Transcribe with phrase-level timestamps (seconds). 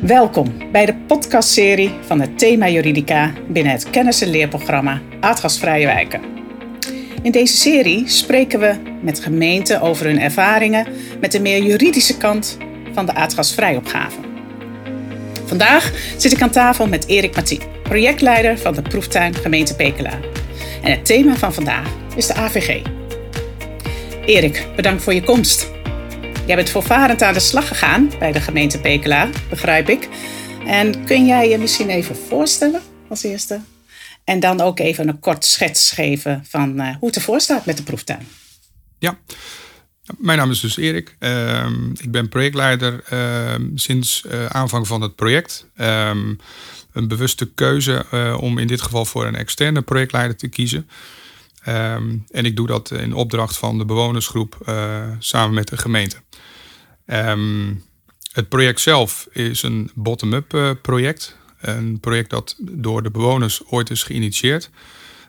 [0.00, 6.20] Welkom bij de podcastserie van het thema Juridica binnen het kennis- en leerprogramma Aardgasvrije Wijken.
[7.22, 10.86] In deze serie spreken we met gemeenten over hun ervaringen
[11.20, 12.58] met de meer juridische kant
[12.92, 14.18] van de aardgasvrijopgave.
[15.44, 20.18] Vandaag zit ik aan tafel met Erik Mathieu, projectleider van de proeftuin gemeente Pekela.
[20.82, 22.82] En het thema van vandaag is de AVG.
[24.26, 25.70] Erik, bedankt voor je komst.
[26.46, 30.08] Jij bent voorvarend aan de slag gegaan bij de gemeente Pekela, begrijp ik.
[30.66, 33.60] En kun jij je misschien even voorstellen als eerste?
[34.24, 37.76] En dan ook even een kort schets geven van uh, hoe het ervoor staat met
[37.76, 38.26] de proeftuin.
[38.98, 39.18] Ja,
[40.18, 41.16] mijn naam is dus Erik.
[41.20, 41.66] Uh,
[41.96, 45.66] ik ben projectleider uh, sinds uh, aanvang van het project.
[45.76, 46.34] Ehm,
[46.92, 50.88] een bewuste keuze uh, om in dit geval voor een externe projectleider te kiezen.
[51.68, 54.56] Um, en ik doe dat in opdracht van de bewonersgroep
[55.18, 56.16] samen met de gemeente.
[57.06, 57.84] Um,
[58.32, 61.36] het project zelf is een bottom-up uh, project.
[61.60, 64.70] Een project dat door de bewoners ooit is geïnitieerd.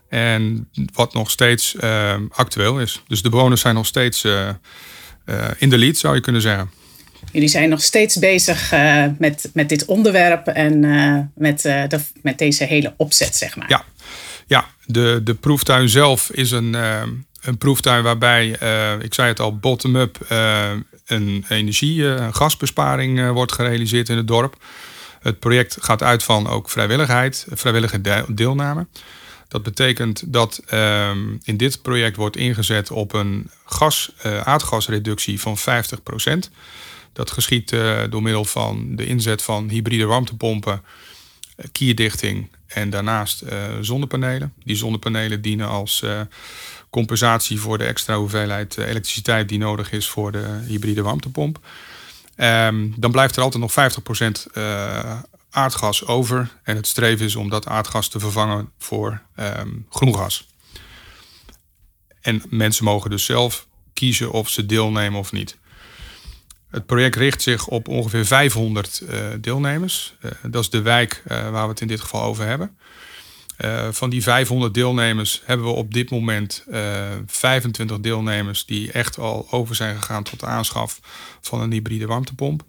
[0.09, 3.01] En wat nog steeds uh, actueel is.
[3.07, 4.49] Dus de bewoners zijn nog steeds uh,
[5.57, 6.71] in de lead, zou je kunnen zeggen.
[7.31, 8.71] Jullie zijn nog steeds bezig
[9.17, 10.79] met, met dit onderwerp en
[11.35, 13.69] met, de, met deze hele opzet, zeg maar.
[13.69, 13.85] Ja,
[14.53, 16.73] ja de, de proeftuin zelf is een,
[17.41, 18.47] een proeftuin waarbij,
[19.01, 20.17] ik zei het al, bottom-up
[21.05, 24.55] een energie- en eh, gasbesparing eh, wordt gerealiseerd in het dorp.
[25.19, 28.87] Het project gaat uit van ook vrijwilligheid, vrijwillige deelname.
[29.47, 34.11] Dat betekent dat ehm, in dit project wordt ingezet op een gas,
[34.43, 35.61] aardgasreductie van 50%.
[37.13, 37.75] Dat geschiet
[38.09, 40.83] door middel van de inzet van hybride warmtepompen,
[41.71, 43.43] kierdichting en daarnaast
[43.81, 44.53] zonnepanelen.
[44.63, 46.03] Die zonnepanelen dienen als
[46.93, 51.59] compensatie voor de extra hoeveelheid eh, elektriciteit die nodig is voor de hybride warmtepomp.
[52.37, 53.75] Um, dan blijft er altijd nog 50%
[54.53, 56.49] uh, eh, aardgas over.
[56.63, 60.47] En het streven is om dat aardgas te vervangen voor um, groen gas.
[62.21, 65.57] En mensen mogen dus zelf kiezen of ze deelnemen of niet.
[66.73, 70.15] Het project richt zich op ongeveer 500 uh, eh, deelnemers.
[70.21, 72.77] Uh, dat is de wijk uh, waar we het in dit geval over hebben.
[73.91, 79.17] Van die 500 deelnemers hebben we op dit moment uh, eh, 25 deelnemers die echt
[79.17, 80.99] al over zijn gegaan tot de aanschaf
[81.41, 82.63] van een hybride warmtepomp.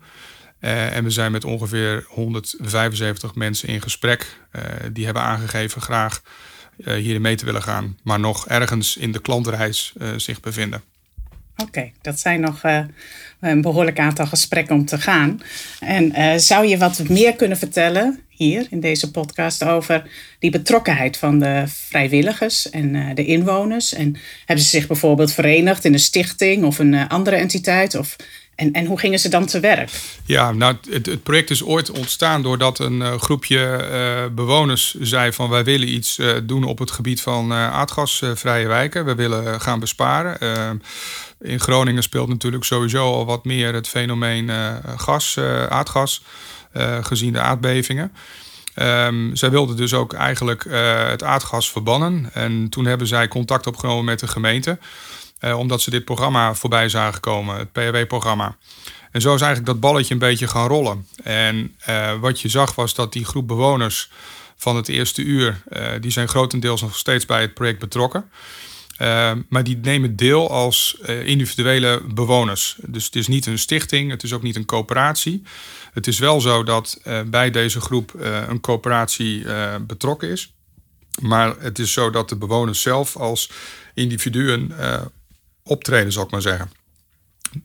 [0.58, 4.38] En we zijn met ongeveer 175 mensen in gesprek.
[4.92, 6.22] die hebben aangegeven graag
[6.76, 10.82] hierin mee te willen gaan, maar nog ergens in de klantreis zich bevinden.
[11.56, 12.62] Oké, dat zijn nog
[13.40, 15.40] een behoorlijk aantal gesprekken om te gaan.
[15.80, 21.38] En zou je wat meer kunnen vertellen hier in deze podcast over die betrokkenheid van
[21.38, 23.92] de vrijwilligers en uh, de inwoners.
[23.92, 27.94] En hebben ze zich bijvoorbeeld verenigd in een stichting of een andere entiteit?
[27.94, 28.16] Of,
[28.56, 29.90] en, en hoe gingen ze dan te werk?
[30.24, 33.52] Ja, nou, het, het project is ooit ontstaan doordat een uh, groepje
[34.34, 39.04] bewoners zei van wij willen iets doen op het gebied van aardgasvrije wijken.
[39.04, 40.38] We willen gaan besparen.
[41.40, 44.50] in Groningen speelt natuurlijk sowieso al wat meer het fenomeen
[44.96, 45.38] gas,
[45.68, 46.22] aardgas.
[46.74, 48.12] Eh, gezien de aardbevingen.
[48.76, 50.66] Um, zij wilden dus ook eigenlijk
[51.08, 52.30] het aardgas verbannen.
[52.32, 54.78] En toen hebben zij contact opgenomen met de gemeente.
[55.44, 58.56] Uh, omdat ze dit programma voorbij zagen komen, het PRW-programma.
[59.10, 61.06] En zo is eigenlijk dat balletje een beetje gaan rollen.
[61.22, 64.10] En uh, wat je zag was dat die groep bewoners
[64.56, 65.62] van het eerste uur...
[66.00, 68.30] die zijn grotendeels nog steeds bij het project betrokken.
[69.48, 72.76] maar die nemen deel als individuele bewoners.
[72.86, 75.42] Dus het is niet een stichting, het is ook niet een coöperatie...
[75.92, 78.14] Het is wel zo dat bij deze groep
[78.48, 79.44] een coöperatie
[79.80, 80.54] betrokken is.
[81.20, 83.50] Maar het is zo dat de bewoners zelf als
[83.94, 84.72] individuen
[85.64, 86.70] optreden, zal ik maar zeggen.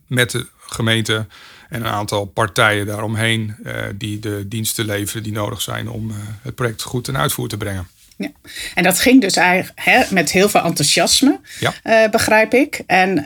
[0.06, 1.26] Met de gemeente
[1.68, 3.56] en een aantal partijen daaromheen
[3.94, 6.12] die de diensten leveren die nodig zijn om
[6.42, 7.88] het project goed ten uitvoer te brengen.
[8.16, 8.30] Ja.
[8.74, 12.08] En dat ging dus eigenlijk hè, met heel veel enthousiasme, ja.
[12.10, 12.82] begrijp ik.
[12.86, 13.22] En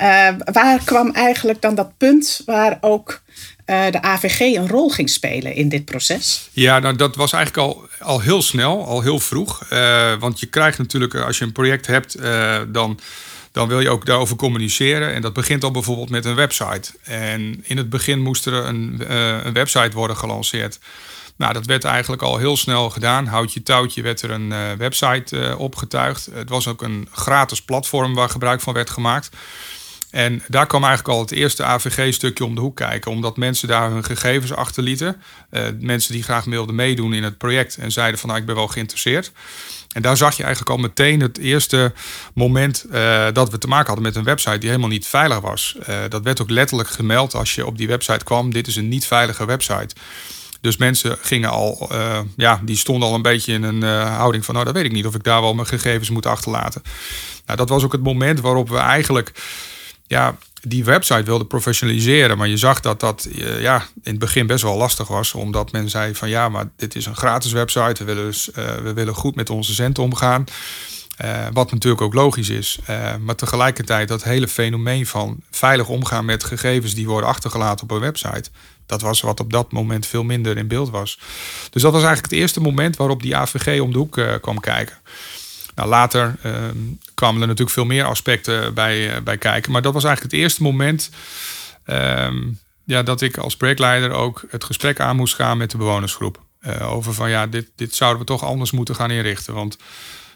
[0.53, 3.23] waar kwam eigenlijk dan dat punt waar ook
[3.67, 6.49] uh, de AVG een rol ging spelen in dit proces?
[6.53, 9.70] Ja, nou, dat was eigenlijk al, al heel snel, al heel vroeg.
[9.73, 13.00] Uh, want je krijgt natuurlijk, als je een project hebt, uh, dan,
[13.55, 15.12] dan wil je ook daarover communiceren.
[15.12, 16.93] En dat begint al bijvoorbeeld met een website.
[17.03, 19.12] En in het begin moest er een,
[19.47, 20.79] een website worden gelanceerd.
[21.37, 23.27] Nou, dat werd eigenlijk al heel snel gedaan.
[23.27, 26.29] Houd je touwtje werd er een website opgetuigd.
[26.33, 29.31] Het was ook een gratis platform waar gebruik van werd gemaakt.
[30.14, 33.90] En daar kwam eigenlijk al het eerste AVG-stukje om de hoek kijken, omdat mensen daar
[33.90, 35.16] hun gegevens achterlieten.
[35.50, 38.55] Uh, mensen die graag wilden meedoen in het project en zeiden van nou, ik ben
[38.55, 39.32] wel geïnteresseerd.
[39.93, 41.93] En daar zag je eigenlijk al meteen het eerste
[42.34, 45.76] moment uh, dat we te maken hadden met een website die helemaal niet veilig was.
[45.88, 48.52] Uh, dat werd ook letterlijk gemeld als je op die website kwam.
[48.52, 49.94] Dit is een niet veilige website.
[50.60, 51.90] Dus mensen gingen al,
[52.37, 55.06] ja, die stonden al een beetje in een houding van, nou, dat weet ik niet
[55.06, 56.82] of ik daar wel mijn gegevens moet achterlaten.
[57.46, 59.32] Nou, dat was ook het moment waarop we eigenlijk,
[60.06, 62.39] ja, die website wilden professionaliseren.
[62.39, 63.29] Maar je zag dat dat
[63.59, 65.35] ja, in het begin best wel lastig was.
[65.35, 67.95] Omdat men zei van ja, maar dit is een gratis website.
[67.99, 68.49] We willen, dus,
[68.83, 70.45] we willen goed met onze centen omgaan.
[71.25, 72.79] Uh, wat natuurlijk ook logisch is.
[73.21, 78.01] Maar tegelijkertijd dat hele fenomeen van veilig omgaan met gegevens die worden achtergelaten op een
[78.01, 78.51] website.
[78.87, 81.19] Dat was wat op dat moment veel minder in beeld was.
[81.71, 84.97] Dus dat was eigenlijk het eerste moment waarop die AVG om de hoek kwam kijken.
[85.75, 86.76] Nou, later ehm,
[87.15, 89.73] kwamen er natuurlijk veel meer aspecten bij, bij kijken.
[89.73, 91.11] Maar dat was eigenlijk het eerste moment
[91.85, 92.43] ehm,
[92.85, 96.43] ja, dat ik als projectleider ook het gesprek aan moest gaan met de bewonersgroep.
[96.81, 99.55] over van ja, dit, dit zouden we toch anders moeten gaan inrichten.
[99.55, 99.76] Want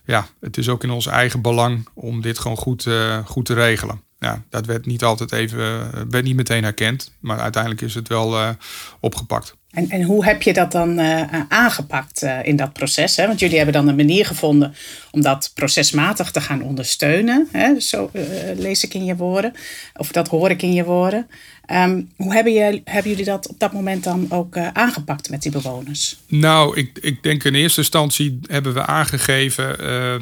[0.04, 3.54] ja, het is ook in ons eigen belang om dit gewoon goed, uh, goed te
[3.54, 4.02] regelen.
[4.18, 8.08] Ja, dat werd niet altijd even, eh, werd niet meteen herkend, maar uiteindelijk is het
[8.08, 8.56] wel
[9.00, 9.56] opgepakt.
[9.78, 13.16] En, en hoe heb je dat dan uh, aangepakt uh, in dat proces?
[13.16, 13.26] Hè?
[13.26, 14.74] Want jullie hebben dan een manier gevonden
[15.10, 17.48] om dat procesmatig te gaan ondersteunen.
[17.52, 17.80] Hè?
[17.80, 18.10] Zo
[18.56, 19.52] lees ik in je woorden,
[19.96, 21.26] of dat hoor ik in je woorden.
[21.72, 26.16] Um, hoe hebben, hebben jullie dat op dat moment dan ook aangepakt met die bewoners?
[26.26, 29.76] Nou, ik, ik denk in eerste instantie hebben we aangegeven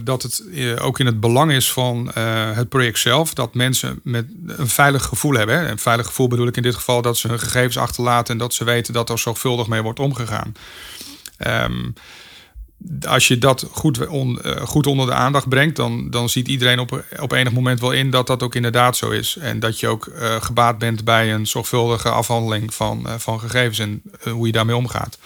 [0.04, 0.42] dat het
[0.80, 2.10] ook in het belang is van
[2.54, 3.34] het project zelf.
[3.34, 5.58] Dat mensen met een veilig gevoel hebben.
[5.58, 5.68] Hè?
[5.68, 8.54] Een veilig gevoel bedoel ik in dit geval dat ze hun gegevens achterlaten en dat
[8.54, 10.52] ze weten dat er zorgvuldig mee wordt omgegaan.
[11.46, 11.94] Um,
[13.06, 17.04] als je dat goed, uh, goed onder de aandacht brengt, dan, dan ziet iedereen op,
[17.20, 19.36] op enig moment wel in dat dat ook inderdaad zo is.
[19.36, 23.78] En dat je ook uh, gebaat bent bij een zorgvuldige afhandeling van, uh, van gegevens
[23.78, 25.18] en hoe je daarmee omgaat.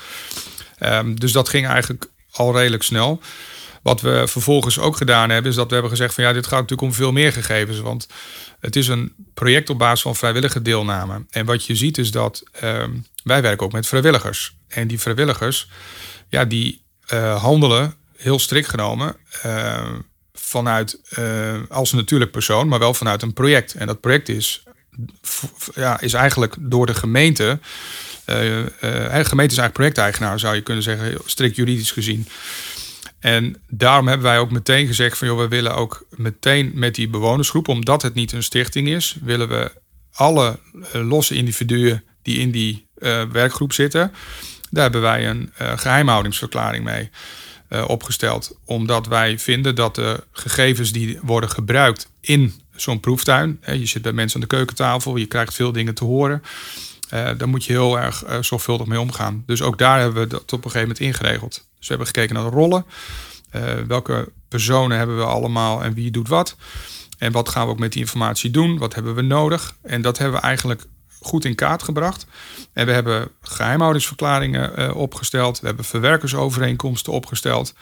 [0.81, 3.21] Um, dus dat ging eigenlijk al redelijk snel.
[3.82, 6.61] Wat we vervolgens ook gedaan hebben, is dat we hebben gezegd van ja, dit gaat
[6.61, 7.81] natuurlijk om veel meer gegevens.
[7.81, 8.09] Want
[8.61, 11.25] het is een project op basis van vrijwillige deelname.
[11.31, 12.91] En wat je ziet is dat ehm,
[13.25, 14.56] wij werken ook met vrijwilligers.
[14.69, 15.69] En die vrijwilligers,
[16.29, 16.82] ja, die
[17.12, 19.17] uh, handelen heel strikt genomen
[19.47, 19.94] uh,
[20.33, 23.75] vanuit uh, als een natuurlijk persoon, maar wel vanuit een project.
[23.75, 24.62] En dat project is,
[25.75, 27.59] ja, is eigenlijk door de gemeente.
[28.25, 28.73] de
[29.11, 32.29] gemeente is eigenlijk projecteigenaar, zou je kunnen zeggen, strikt juridisch gezien.
[33.21, 37.09] En daarom hebben wij ook meteen gezegd van joh, we willen ook meteen met die
[37.09, 39.73] bewonersgroep, omdat het niet een stichting is, willen we
[40.13, 40.59] alle
[40.93, 44.13] losse individuen die in die uh, werkgroep zitten.
[44.71, 47.11] Daar hebben wij een uh, geheimhoudingsverklaring mee
[47.87, 48.59] opgesteld.
[48.65, 53.59] Omdat wij vinden dat de gegevens die worden gebruikt in zo'n proeftuin.
[53.61, 56.43] Hè, je zit bij mensen aan de keukentafel, je krijgt veel dingen te horen.
[57.15, 59.43] Uh, daar moet je heel erg zorgvuldig mee omgaan.
[59.47, 61.53] Dus ook daar hebben we dat op een gegeven moment ingeregeld.
[61.53, 62.85] Dus we hebben gekeken naar de rollen.
[63.87, 66.57] welke personen hebben we allemaal en wie doet wat.
[67.19, 68.79] En wat gaan we ook met die informatie doen?
[68.79, 69.75] Wat hebben we nodig?
[69.83, 70.87] En dat hebben we eigenlijk
[71.21, 72.27] goed in kaart gebracht.
[72.73, 75.61] En we hebben geheimhoudingsverklaringen opgesteld.
[75.61, 77.75] We hebben verwerkersovereenkomsten opgesteld.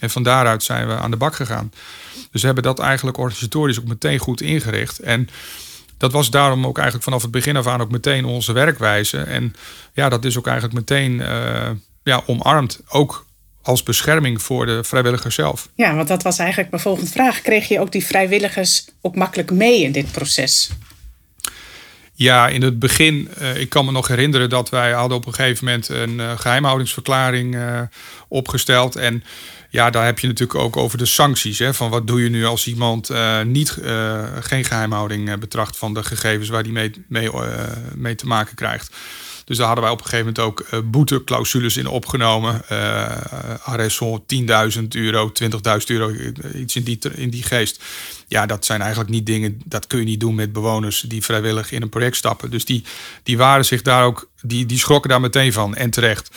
[0.00, 1.72] En van daaruit zijn we aan de bak gegaan.
[2.30, 4.98] Dus we hebben dat eigenlijk organisatorisch ook meteen goed ingericht.
[4.98, 5.28] En
[5.98, 9.18] dat was daarom ook eigenlijk vanaf het begin af aan ook meteen onze werkwijze.
[9.18, 9.54] En
[9.92, 11.70] ja, dat is ook eigenlijk meteen uh,
[12.02, 12.80] ja, omarmd.
[12.88, 13.26] Ook
[13.62, 15.68] als bescherming voor de vrijwilligers zelf.
[15.74, 17.42] Ja, want dat was eigenlijk mijn volgende vraag.
[17.42, 20.70] Kreeg je ook die vrijwilligers ook makkelijk mee in dit proces?
[22.12, 25.34] Ja, in het begin, uh, ik kan me nog herinneren dat wij hadden op een
[25.34, 27.80] gegeven moment een uh, geheimhoudingsverklaring uh,
[28.28, 28.96] opgesteld.
[28.96, 29.24] En
[29.76, 31.58] ja, daar heb je natuurlijk ook over de sancties.
[31.58, 33.10] Hè, van wat doe je nu als iemand
[33.44, 33.78] niet,
[34.40, 37.30] geen geheimhouding betracht van de gegevens waar die mee, mee,
[37.94, 38.90] mee te maken krijgt.
[39.46, 42.62] Dus daar hadden wij op een gegeven moment ook uh, boeteclausules in opgenomen.
[42.72, 43.06] Uh,
[43.62, 44.08] arrest 10.000
[44.88, 45.48] euro, 20.000
[45.86, 46.12] euro,
[46.54, 47.82] iets in die, in die geest.
[48.28, 51.72] Ja, dat zijn eigenlijk niet dingen, dat kun je niet doen met bewoners die vrijwillig
[51.72, 52.50] in een project stappen.
[52.50, 52.84] Dus die,
[53.22, 56.30] die waren zich daar ook, die, die schrokken daar meteen van en terecht.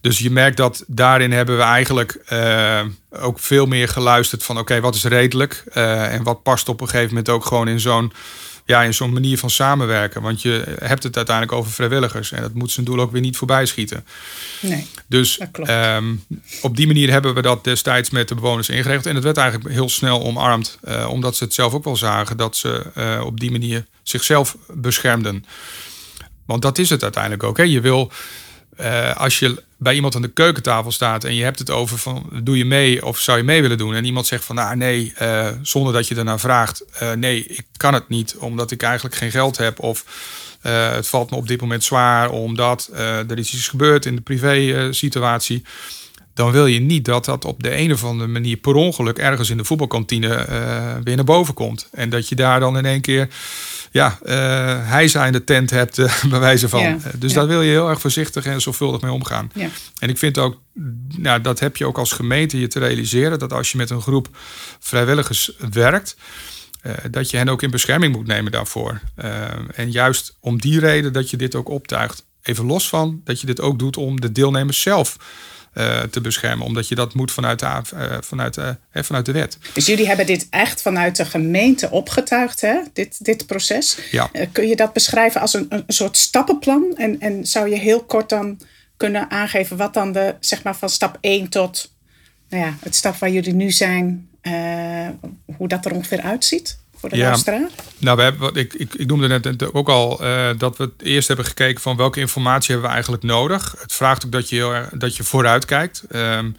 [0.00, 4.64] Dus je merkt dat daarin hebben we eigenlijk uh, ook veel meer geluisterd van oké,
[4.64, 7.80] okay, wat is redelijk uh, en wat past op een gegeven moment ook gewoon in
[7.80, 8.12] zo'n
[8.64, 10.22] ja, in zo'n manier van samenwerken.
[10.22, 12.32] Want je hebt het uiteindelijk over vrijwilligers.
[12.32, 14.06] En dat moet zijn doel ook weer niet voorbij schieten.
[14.60, 16.24] Nee, dus um,
[16.62, 19.06] op die manier hebben we dat destijds met de bewoners ingeregeld.
[19.06, 20.78] En het werd eigenlijk heel snel omarmd.
[20.88, 22.82] Uh, omdat ze het zelf ook wel zagen dat ze
[23.24, 25.44] op die manier zichzelf beschermden.
[26.46, 27.56] Want dat is het uiteindelijk ook.
[27.56, 27.62] Hè.
[27.62, 28.12] Je wil,
[28.80, 32.30] uh, als je bij iemand aan de keukentafel staat en je hebt het over van
[32.42, 33.94] doe je mee of zou je mee willen doen?
[33.94, 37.66] En iemand zegt van nou nee uh, zonder dat je ernaar vraagt uh, nee ik
[37.76, 40.04] kan het niet omdat ik eigenlijk geen geld heb of
[40.62, 44.20] uh, het valt me op dit moment zwaar omdat er is iets gebeurd in de
[44.20, 45.64] privé situatie.
[46.34, 49.50] Dan wil je niet dat dat op de een of andere manier per ongeluk ergens
[49.50, 50.46] in de voetbalkantine
[51.04, 51.88] weer naar boven komt.
[51.92, 53.28] En dat je daar dan in één keer
[53.96, 56.82] ja, uh, hij in de tent hebt, uh, bij wijze van.
[56.82, 57.38] Ja, dus ja.
[57.38, 59.50] daar wil je heel erg voorzichtig en zorgvuldig mee omgaan.
[59.54, 59.68] Ja.
[59.98, 60.60] En ik vind ook,
[61.16, 64.00] nou, dat heb je ook als gemeente je te realiseren, dat als je met een
[64.00, 64.28] groep
[64.78, 66.16] vrijwilligers werkt,
[66.82, 69.00] uh, dat je hen ook in bescherming moet nemen daarvoor.
[69.74, 72.26] en juist om die reden dat je dit ook optuigt.
[72.42, 75.16] Even los van dat je dit ook doet om de deelnemers zelf
[75.78, 76.66] uh, te beschermen.
[76.66, 79.58] Omdat je dat moet vanuit de, uh, vanuit, uh, vanuit de wet.
[79.72, 82.78] Dus jullie hebben dit echt vanuit de gemeente opgetuigd, hè?
[82.92, 83.98] Dit, dit proces.
[84.10, 84.30] Ja.
[84.52, 86.94] kun je dat beschrijven als een, een soort stappenplan?
[86.96, 88.60] En, en zou je heel kort dan
[88.96, 91.94] kunnen aangeven wat dan de, zeg maar, van stap 1 tot
[92.48, 94.28] nou ja, het stap waar jullie nu zijn,
[95.56, 96.78] hoe dat er ongeveer uitziet?
[96.96, 97.68] Voor de ja, luisteraar?
[97.98, 101.46] nou, we hebben, ik, ik, ik noemde net ook al uh, dat we eerst hebben
[101.46, 103.74] gekeken van welke informatie hebben we eigenlijk nodig.
[103.78, 106.02] Het vraagt ook dat je, heel erg, dat je vooruit kijkt.
[106.10, 106.56] Um,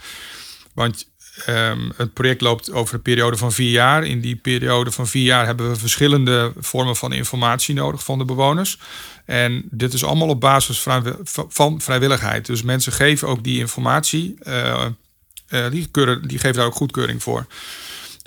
[0.74, 1.08] want
[1.50, 4.06] um, het project loopt over een periode van vier jaar.
[4.06, 8.26] In die periode van vier jaar hebben we verschillende vormen van informatie nodig van de
[8.26, 8.80] bewoners.
[9.26, 10.84] En dit is allemaal op basis
[11.48, 12.46] van vrijwilligheid.
[12.46, 14.36] Dus mensen geven ook die informatie.
[14.44, 14.86] Uh,
[15.50, 17.46] uh, die, keuren, die geven daar ook goedkeuring voor.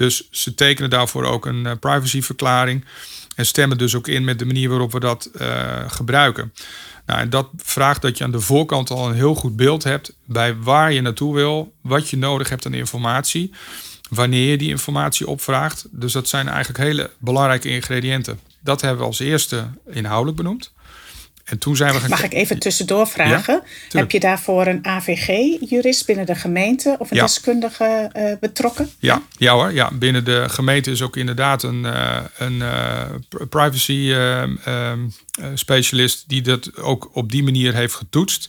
[0.00, 2.84] Dus ze tekenen daarvoor ook een uh, privacyverklaring
[3.36, 6.52] en stemmen dus ook in met de manier waarop we dat uh, gebruiken.
[7.06, 10.16] Nou, en dat vraagt dat je aan de voorkant al een heel goed beeld hebt
[10.24, 13.50] bij waar je naartoe wil, wat je nodig hebt aan informatie,
[14.10, 15.86] wanneer je die informatie opvraagt.
[15.90, 18.40] Dus dat zijn eigenlijk hele belangrijke ingrediënten.
[18.60, 20.72] Dat hebben we als eerste inhoudelijk benoemd.
[21.50, 22.10] En toen zijn we gaan...
[22.10, 23.62] Mag ik even tussendoor vragen?
[23.88, 27.22] Ja, Heb je daarvoor een AVG-jurist binnen de gemeente of een Ja.
[27.22, 28.90] deskundige uh, betrokken?
[28.98, 29.72] Ja, ja hoor.
[29.72, 33.02] Ja, binnen de gemeente is ook inderdaad een, uh, een uh,
[33.48, 34.42] privacy uh,
[35.54, 38.48] specialist die dat ook op die manier heeft getoetst.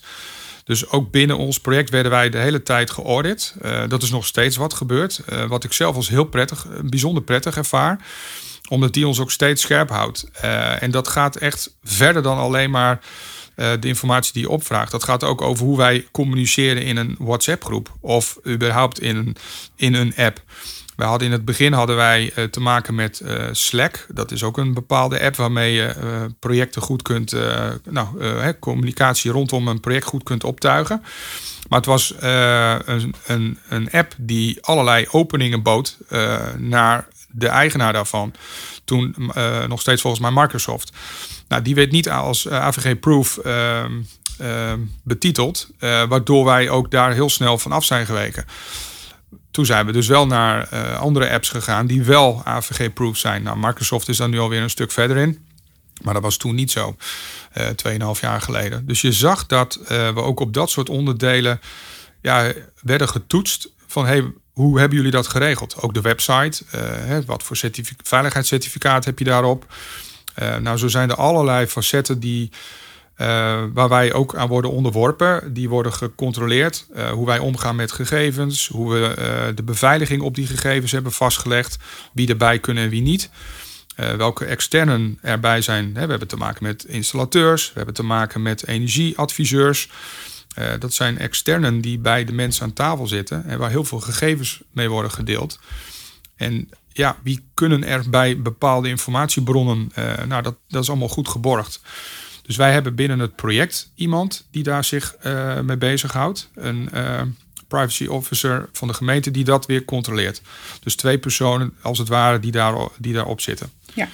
[0.64, 3.54] Dus ook binnen ons project werden wij de hele tijd geaudit.
[3.88, 5.22] dat is nog steeds wat gebeurt.
[5.48, 8.00] wat ik zelf als heel prettig, bijzonder prettig ervaar
[8.72, 10.28] omdat die ons ook steeds scherp houdt.
[10.44, 13.00] Uh, en dat gaat echt verder dan alleen maar
[13.56, 14.92] uh, de informatie die je opvraagt.
[14.92, 19.36] Dat gaat ook over hoe wij communiceren in een WhatsApp-groep of überhaupt in een,
[19.76, 20.42] in een app.
[20.96, 24.06] We hadden in het begin hadden wij uh, te maken met Slack.
[24.14, 25.96] Dat is ook een bepaalde app waarmee je
[26.40, 27.36] projecten goed kunt,
[27.90, 28.08] nou,
[28.60, 31.04] communicatie rondom een project goed kunt optuigen.
[31.70, 35.98] Maar het was een, een, een app die allerlei openingen bood
[36.58, 38.34] naar de eigenaar daarvan.
[38.86, 40.92] Toen uh, nog steeds volgens mij Microsoft.
[41.48, 43.40] Nou, die werd niet als uh, AVG-proof
[44.42, 44.74] uh,
[45.04, 45.70] betiteld.
[45.80, 48.46] eh, waardoor wij ook daar heel snel van af zijn geweken.
[49.52, 53.44] Toen zijn we dus wel naar eh, andere apps gegaan die wel AVG-proof zijn.
[53.44, 55.46] Nou, Microsoft is daar nu alweer een stuk verder in.
[56.02, 56.96] Maar dat was toen niet zo,
[57.58, 57.68] uh,
[58.16, 58.86] 2,5 jaar geleden.
[58.86, 61.60] Dus je zag dat we ook op dat soort onderdelen
[62.22, 63.70] ja, werden getoetst.
[63.88, 65.82] Van hey, hoe hebben jullie dat geregeld?
[65.82, 66.64] Ook de website.
[66.76, 67.58] Uh, hè, wat voor
[68.04, 69.66] veiligheidscertificaat heb je daarop?
[70.42, 72.50] Uh, nou, zo zijn er allerlei facetten die,
[73.18, 75.54] uh, waar wij ook aan worden onderworpen.
[75.54, 76.86] Die worden gecontroleerd.
[77.12, 78.68] hoe wij omgaan met gegevens.
[78.68, 81.78] Hoe we de beveiliging op die gegevens hebben vastgelegd.
[82.14, 83.30] Wie erbij kunnen en wie niet.
[83.96, 85.94] welke externen erbij zijn.
[85.94, 87.68] We hebben te maken met installateurs.
[87.68, 89.90] We hebben te maken met energieadviseurs.
[90.58, 94.00] Uh, dat zijn externen die bij de mensen aan tafel zitten en waar heel veel
[94.00, 95.60] gegevens mee worden gedeeld.
[96.36, 101.28] En ja, wie kunnen er bij bepaalde informatiebronnen, uh, nou dat, dat is allemaal goed
[101.28, 101.82] geborgd.
[102.42, 106.50] Dus wij hebben binnen het project iemand die daar zich uh, mee bezighoudt.
[106.56, 106.90] Een
[107.68, 110.42] privacy officer van de gemeente die dat weer controleert.
[110.80, 113.72] Dus twee personen als het ware die, daar, die daarop zitten.
[113.94, 114.08] Ja.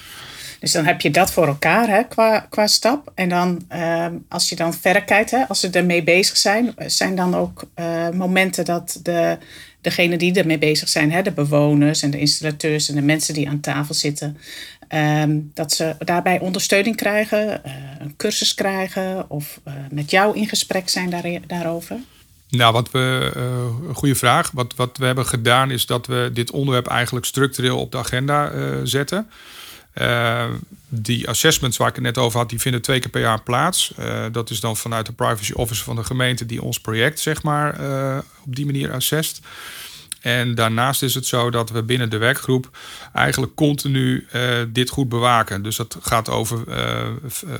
[0.60, 3.12] Dus dan heb je dat voor elkaar hè, qua, qua stap.
[3.16, 7.16] En dan uh, als je dan verder kijkt, hè, als ze ermee bezig zijn, zijn
[7.16, 9.38] dan ook uh, momenten dat de,
[9.82, 13.50] degenen die ermee bezig zijn, hè, de bewoners en de installateurs en de mensen die
[13.50, 14.38] aan tafel zitten,
[15.22, 19.60] um, dat ze daarbij ondersteuning krijgen, uh, een cursus krijgen of
[19.92, 21.98] met jou in gesprek zijn daar, daarover?
[22.50, 23.32] Nou, wat we,
[23.94, 24.52] goede vraag.
[24.52, 28.52] Wat, wat we hebben gedaan is dat we dit onderwerp eigenlijk structureel op de agenda
[28.86, 29.28] zetten.
[30.02, 30.46] Uh,
[30.90, 33.94] die assessments waar ik het net over had, die vinden twee keer per jaar plaats.
[34.00, 37.44] Uh, dat is dan vanuit de privacy officer van de gemeente die ons project zeg
[37.44, 39.40] maar uh, op die manier assest.
[40.22, 42.78] En daarnaast is het zo dat we binnen de werkgroep
[43.14, 44.28] eigenlijk continu
[44.70, 45.62] dit goed bewaken.
[45.62, 46.64] Dus dat gaat over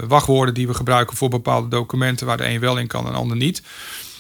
[0.08, 3.18] wachtwoorden die we gebruiken voor bepaalde documenten waar de een wel in kan en de
[3.18, 3.62] ander niet.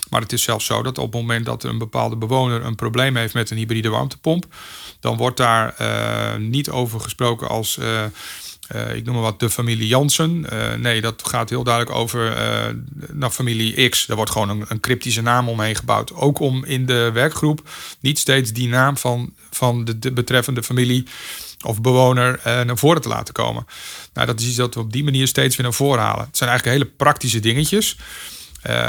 [0.09, 3.15] Maar het is zelfs zo dat op het moment dat een bepaalde bewoner een probleem
[3.15, 4.45] heeft met een hybride warmtepomp,
[4.99, 8.03] dan wordt daar uh, niet over gesproken als, uh,
[8.75, 10.45] uh, ik noem maar wat, de familie Jansen.
[10.77, 12.37] nee, dat gaat heel duidelijk over
[13.11, 14.05] naar familie X.
[14.05, 16.13] Daar wordt gewoon een, een, cryptische naam omheen gebouwd.
[16.13, 21.05] Ook om in de werkgroep niet steeds die naam van, van de, de betreffende familie
[21.65, 23.65] of bewoner naar voren te laten komen.
[24.13, 26.25] Nou, dat is iets dat we op die manier steeds weer naar voren halen.
[26.25, 27.97] Het zijn eigenlijk hele praktische dingetjes.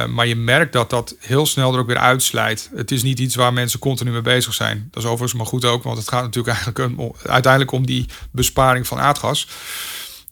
[0.09, 2.71] Maar je merkt dat dat heel snel er ook weer uitslijt.
[2.75, 4.89] Het is niet iets waar mensen continu mee bezig zijn.
[4.91, 8.87] Dat is overigens maar goed ook, want het gaat natuurlijk eigenlijk uiteindelijk om die besparing
[8.87, 9.49] van aardgas.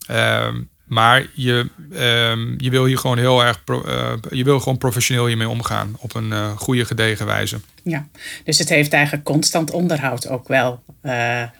[0.07, 5.25] Ehm, maar je, ehm, je wil hier gewoon heel erg uh, je wil gewoon professioneel
[5.25, 7.59] hiermee omgaan op een uh, goede, gedegen wijze.
[7.83, 8.07] Ja,
[8.43, 10.83] dus het heeft eigenlijk constant onderhoud ook wel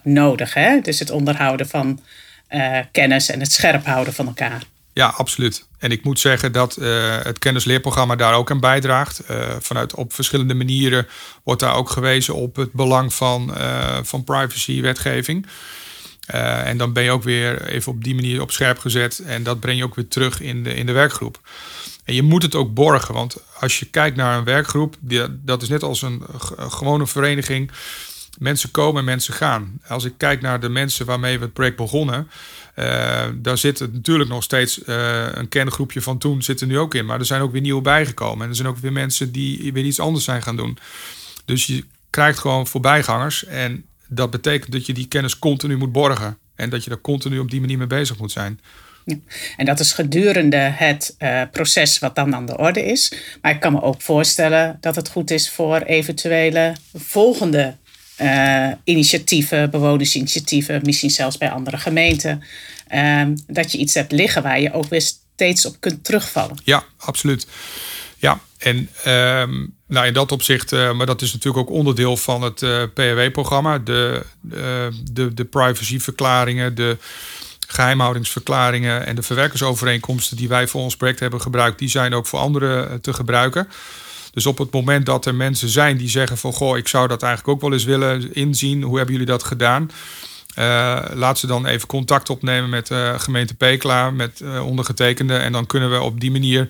[0.02, 0.54] nodig.
[0.54, 0.80] Hè?
[0.80, 2.00] Dus het onderhouden van
[2.92, 4.62] kennis en het scherp houden van elkaar.
[4.98, 5.66] Ja, absoluut.
[5.78, 6.74] En ik moet zeggen dat
[7.22, 9.22] het kennisleerprogramma daar ook aan bijdraagt.
[9.60, 11.06] vanuit op verschillende manieren
[11.44, 13.54] wordt daar ook gewezen op het belang van,
[14.02, 15.46] van privacy-wetgeving.
[16.34, 19.18] Uh, en dan ben je ook weer even op die manier op scherp gezet.
[19.18, 21.40] En dat breng je ook weer terug in de, in de werkgroep.
[22.04, 23.14] En je moet het ook borgen.
[23.14, 24.96] Want als je kijkt naar een werkgroep,
[25.28, 26.22] dat is net als een,
[26.56, 27.70] gewone vereniging.
[28.38, 29.80] Mensen komen en mensen gaan.
[29.88, 32.30] Als ik kijk naar de mensen waarmee we het project begonnen.
[32.78, 36.94] Uh, daar zit natuurlijk nog steeds uh, een kerngroepje van toen zit er nu ook
[36.94, 37.06] in.
[37.06, 38.42] Maar er zijn ook weer nieuwe bijgekomen.
[38.42, 40.78] En er zijn ook weer mensen die weer iets anders zijn gaan doen.
[41.44, 43.44] Dus je krijgt gewoon voorbijgangers.
[43.44, 46.38] En dat betekent dat je die kennis continu moet borgen.
[46.54, 48.60] En dat je daar continu op die manier mee bezig moet zijn.
[49.56, 53.12] En dat is gedurende het uh, proces wat dan aan de orde is.
[53.42, 57.76] Maar ik kan me ook voorstellen dat het goed is voor eventuele volgende
[58.20, 62.42] uh, initiatieven, bewonersinitiatieven, misschien zelfs bij andere gemeenten.
[62.94, 66.56] Uh, dat je iets hebt liggen waar je ook weer steeds op kunt terugvallen.
[66.64, 67.46] Ja, absoluut.
[68.16, 72.42] Ja, en um, nou, in dat opzicht, uh, maar dat is natuurlijk ook onderdeel van
[72.42, 73.78] het eh, PRW-programma.
[73.78, 74.24] De,
[75.12, 76.96] de, de privacyverklaringen, de
[77.66, 82.38] geheimhoudingsverklaringen en de verwerkersovereenkomsten die wij voor ons project hebben gebruikt, die zijn ook voor
[82.38, 83.68] anderen te gebruiken.
[84.38, 87.22] Dus op het moment dat er mensen zijn die zeggen van goh, ik zou dat
[87.22, 89.90] eigenlijk ook wel eens willen inzien, hoe hebben jullie dat gedaan?
[91.14, 95.36] laat ze dan even contact opnemen met gemeente Pekela, met ondergetekende.
[95.36, 96.68] En dan kunnen we op die manier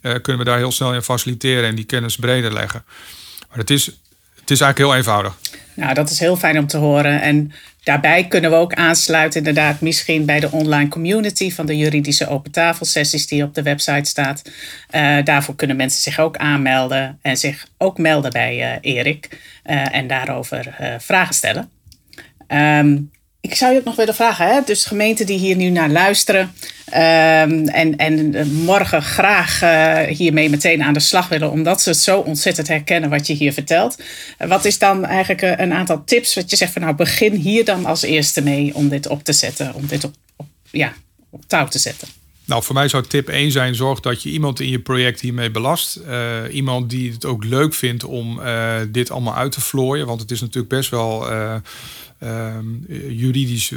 [0.00, 2.84] kunnen we daar heel snel in faciliteren en die kennis breder leggen.
[3.48, 3.86] Maar het is,
[4.40, 5.34] het is eigenlijk heel eenvoudig.
[5.74, 7.20] Nou, dat is heel fijn om te horen.
[7.22, 7.52] En
[7.82, 12.50] daarbij kunnen we ook aansluiten, inderdaad, misschien bij de online community van de juridische open
[12.50, 14.42] tafelsessies die op de website staat.
[14.90, 20.06] Uh, daarvoor kunnen mensen zich ook aanmelden en zich ook melden bij uh, Erik en
[20.06, 21.70] daarover vragen stellen.
[22.48, 24.60] Um, ik zou je ook nog willen vragen, hè?
[24.64, 26.52] dus gemeenten die hier nu naar luisteren
[26.94, 31.98] um, en, en morgen graag uh, hiermee meteen aan de slag willen, omdat ze het
[31.98, 34.02] zo ontzettend herkennen wat je hier vertelt.
[34.38, 37.64] wat is dan eigenlijk eh, een aantal tips wat je zegt van nou begin hier
[37.64, 40.92] dan als eerste mee om dit op te zetten, om dit op, op ja,
[41.30, 42.08] op touw te zetten?
[42.50, 45.50] Nou, voor mij zou tip 1 zijn: zorg dat je iemand in je project hiermee
[45.50, 46.00] belast.
[46.06, 50.06] Uh, iemand die het ook leuk vindt om uh, dit allemaal uit te vlooien.
[50.06, 51.32] Want het is natuurlijk best wel.
[51.32, 51.54] Uh,
[53.08, 53.70] juridisch,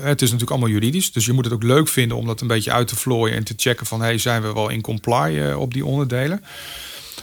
[0.00, 1.12] het is natuurlijk allemaal juridisch.
[1.12, 3.44] Dus je moet het ook leuk vinden om dat een beetje uit te vlooien en
[3.44, 6.44] te checken van hey, zijn we wel in comply op die onderdelen.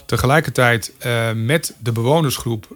[0.05, 0.93] Tegelijkertijd
[1.35, 2.67] met de bewonersgroep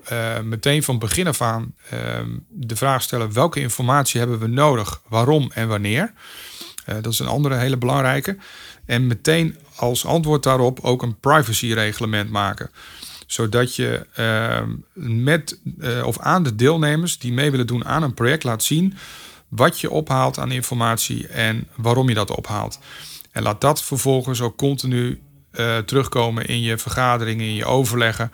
[0.44, 5.52] meteen van begin af aan ehm, de vraag stellen welke informatie hebben we nodig, waarom
[5.54, 6.14] en wanneer.
[6.90, 8.38] Uh, dat is een andere hele belangrijke.
[8.86, 12.70] En meteen als antwoord daarop ook een privacy-reglement maken.
[13.28, 14.62] Zodat je uh,
[15.24, 18.98] met uh, of aan de deelnemers die mee willen doen aan een project laat zien
[19.48, 22.80] wat je ophaalt aan informatie en waarom je dat ophaalt.
[23.32, 25.22] En laat dat vervolgens ook continu
[25.52, 28.32] uh, terugkomen in je vergaderingen, in je overleggen.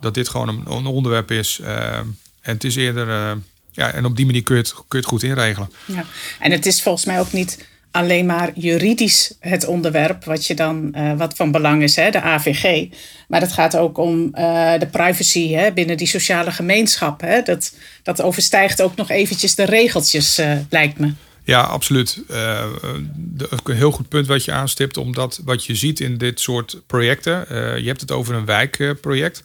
[0.00, 1.60] Dat dit gewoon een, een onderwerp is.
[1.60, 3.38] en het is eerder.
[3.70, 5.72] ja, en op die manier kun je het, kun je het goed inregelen.
[5.84, 6.04] Ja.
[6.38, 10.92] En het is volgens mij ook niet alleen maar juridisch het onderwerp wat, je dan,
[10.96, 12.88] uh, wat van belang is, hè, de AVG.
[13.28, 17.20] Maar het gaat ook om uh, de privacy hè, binnen die sociale gemeenschap.
[17.20, 17.42] Hè.
[17.42, 21.12] Dat, dat overstijgt ook nog eventjes de regeltjes, uh, lijkt me.
[21.44, 22.22] Ja, absoluut.
[22.28, 27.46] een heel goed punt wat je aanstipt, omdat wat je ziet in dit soort projecten,
[27.82, 29.42] je hebt het over een wijkproject.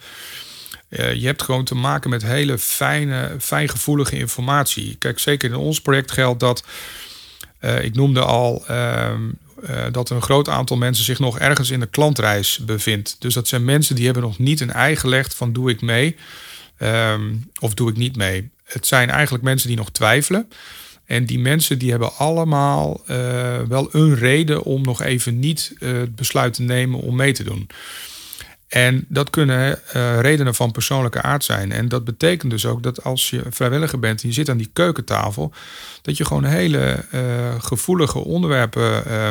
[0.89, 4.95] je hebt gewoon te maken met hele fijne, fijngevoelige informatie.
[4.99, 6.63] Kijk, zeker in ons project geldt dat
[7.61, 9.09] uh, ik noemde al uh,
[9.69, 13.15] uh, dat een groot aantal mensen zich nog ergens in de klantreis bevindt.
[13.19, 16.15] Dus dat zijn mensen die hebben nog niet een ei gelegd van doe ik mee
[16.79, 18.49] um, of doe ik niet mee.
[18.63, 20.49] Het zijn eigenlijk mensen die nog twijfelen.
[21.05, 23.01] En die mensen die hebben allemaal
[23.67, 27.69] wel een reden om nog even niet het besluit te nemen om mee te doen.
[28.71, 31.71] En dat kunnen uh, redenen van persoonlijke aard zijn.
[31.71, 34.69] En dat betekent dus ook dat als je vrijwilliger bent en je zit aan die
[34.73, 35.53] keukentafel,
[36.01, 37.21] dat je gewoon hele uh,
[37.57, 39.29] gevoelige onderwerpen uh,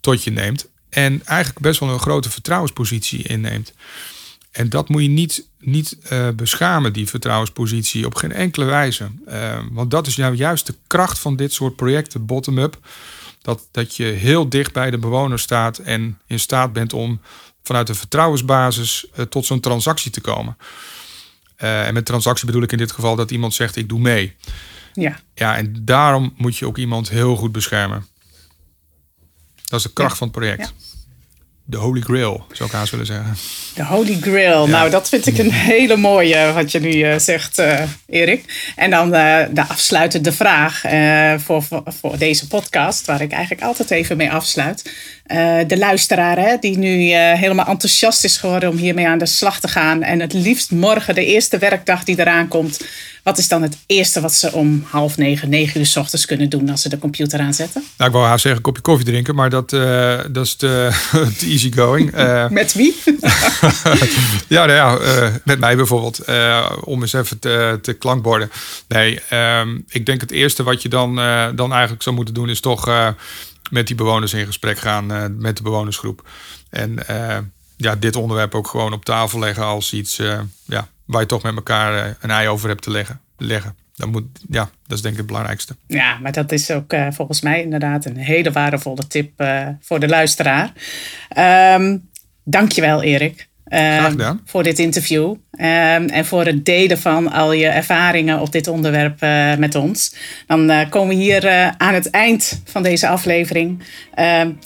[0.00, 0.68] tot je neemt.
[0.88, 3.72] En eigenlijk best wel een grote vertrouwenspositie inneemt.
[4.50, 9.10] En dat moet je niet, niet uh, beschamen, die vertrouwenspositie, op geen enkele wijze.
[9.28, 12.78] Uh, want dat is nou juist de kracht van dit soort projecten, bottom-up.
[13.42, 17.20] Dat, dat je heel dicht bij de bewoner staat en in staat bent om
[17.64, 20.56] vanuit een vertrouwensbasis uh, tot zo'n transactie te komen.
[21.56, 24.36] en met transactie bedoel ik in dit geval dat iemand zegt: Ik doe mee.
[24.94, 25.18] Ja.
[25.34, 28.06] ja, en daarom moet je ook iemand heel goed beschermen.
[29.64, 30.60] Dat is de kracht van het project.
[30.60, 30.70] Ja.
[31.66, 33.36] De Holy Grail, zou ik haast willen zeggen.
[33.74, 34.66] De Holy Grail.
[34.66, 38.72] Nou, dat vind ik een hele mooie wat je nu uh, zegt, uh, Erik.
[38.76, 40.80] En dan uh, de afsluitende vraag
[41.40, 44.92] voor, voor, voor, deze podcast, waar ik eigenlijk altijd even mee afsluit.
[45.66, 49.68] De luisteraar hè, die nu helemaal enthousiast is geworden om hiermee aan de slag te
[49.68, 50.02] gaan.
[50.02, 52.80] En het liefst morgen, de eerste werkdag die eraan komt,
[53.24, 56.48] wat is dan het eerste wat ze om half negen, negen uur s ochtends kunnen
[56.48, 57.84] doen als ze de computer aanzetten?
[57.96, 60.90] Nou, ik wou haar zeggen een kopje koffie drinken, maar dat, uh, dat is te,
[61.38, 62.16] te easy going.
[62.16, 62.94] Uh, met wie?
[64.48, 64.98] ja, nou ja
[65.44, 66.24] met mij bijvoorbeeld.
[66.84, 68.50] om eens even te, te klankborden.
[68.88, 69.20] Nee,
[69.60, 71.14] um, ik denk het eerste wat je dan,
[71.54, 73.14] dan eigenlijk zou moeten doen is toch
[73.70, 76.28] met die bewoners in gesprek gaan, met de bewonersgroep.
[76.70, 76.98] En
[77.76, 80.16] ja, dit onderwerp ook gewoon op tafel leggen als iets
[80.64, 83.20] ja, waar je toch met elkaar eh, een ei over hebt te leggen.
[83.38, 83.76] leggen.
[83.94, 85.76] Dat, moet, ja, dat is denk ik het belangrijkste.
[85.86, 89.44] Ja, maar dat is ook volgens mij inderdaad een hele waardevolle tip
[89.80, 90.72] voor de luisteraar.
[91.76, 92.08] Um,
[92.44, 93.48] dankjewel Erik.
[93.68, 98.68] Um, voor dit interview um, en voor het delen van al je ervaringen op dit
[98.68, 100.14] onderwerp uh, met ons.
[100.46, 103.82] Dan uh, komen we hier uh, aan het eind van deze aflevering.